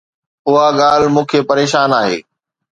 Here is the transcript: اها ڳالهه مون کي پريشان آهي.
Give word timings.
اها 0.47 0.65
ڳالهه 0.79 1.09
مون 1.13 1.25
کي 1.31 1.39
پريشان 1.49 1.89
آهي. 2.01 2.17